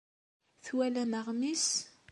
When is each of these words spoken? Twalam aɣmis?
Twalam 0.65 1.11
aɣmis? 1.19 1.67